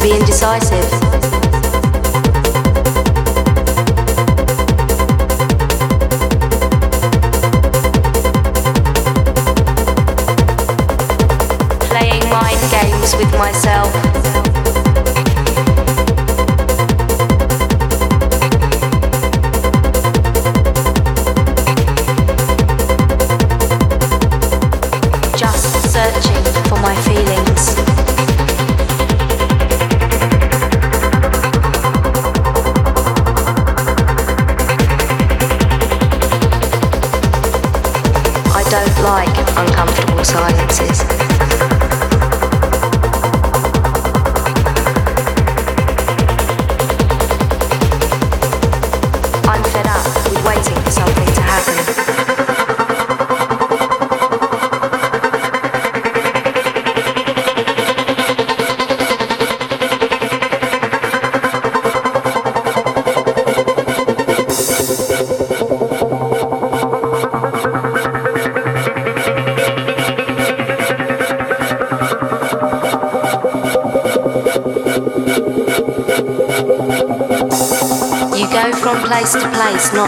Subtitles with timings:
[0.00, 0.90] I used to be indecisive.
[11.90, 14.09] Playing mind games with myself.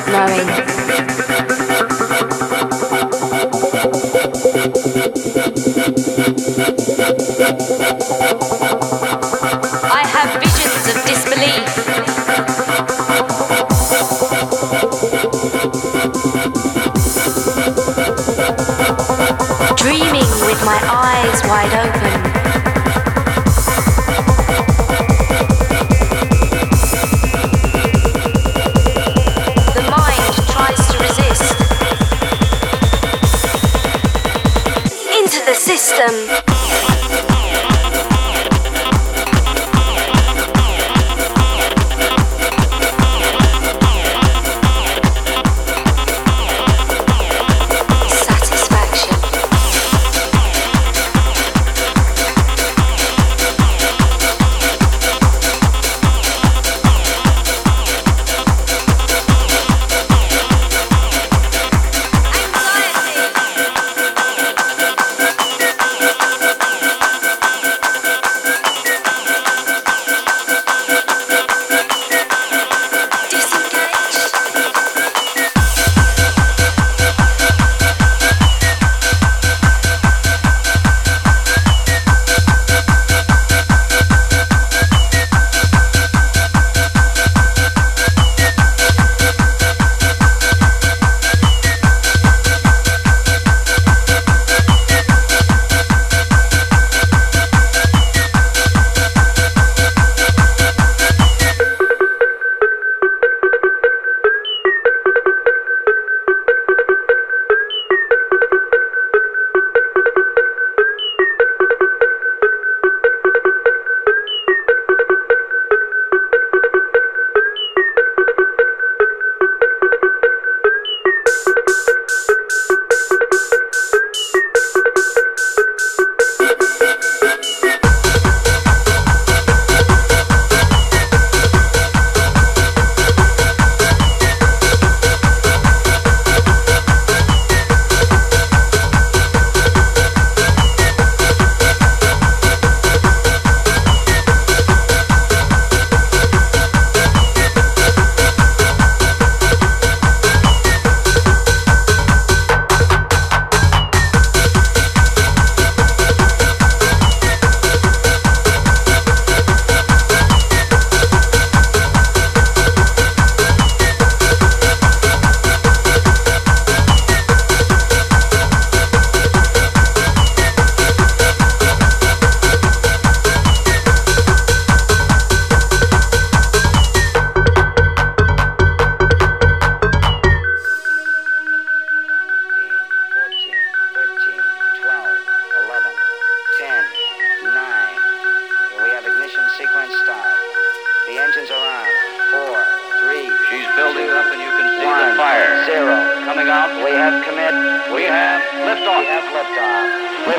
[0.06, 0.51] 9.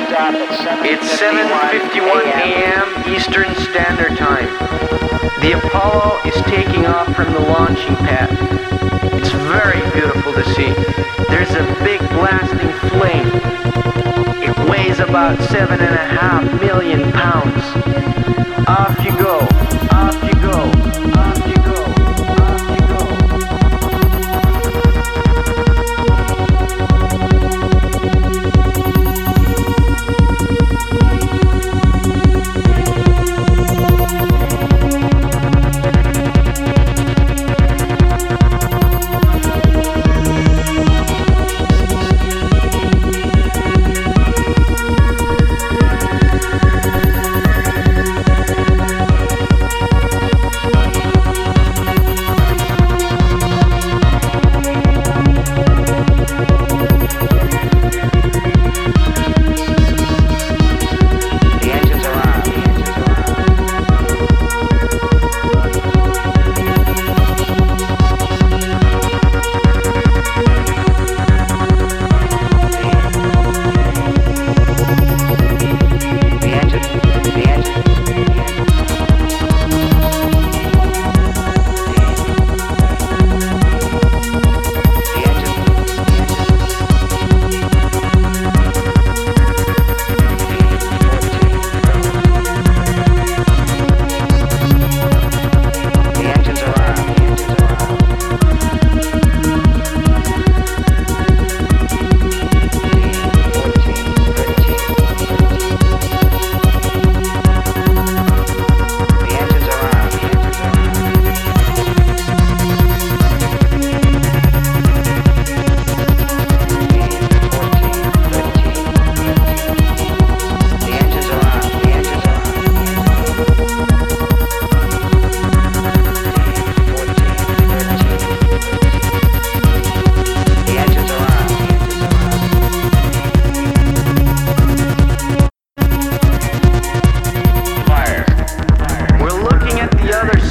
[0.05, 3.15] It's 7:51 a.m.
[3.15, 4.47] Eastern Standard Time.
[5.39, 8.29] The Apollo is taking off from the launching pad.
[9.13, 10.73] It's very beautiful to see.
[11.29, 13.29] There's a big blasting flame.
[14.43, 17.63] It weighs about seven and a half million pounds.
[18.67, 19.52] Off you go.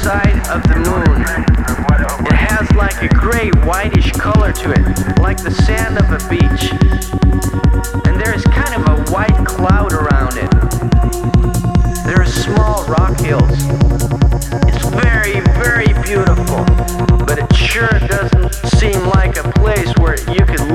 [0.03, 1.23] Side of the moon.
[2.27, 6.75] It has like a gray whitish color to it, like the sand of a beach.
[8.05, 10.51] And there is kind of a white cloud around it.
[12.03, 13.55] There are small rock hills.
[14.67, 16.65] It's very, very beautiful,
[17.23, 20.72] but it sure doesn't seem like a place where you could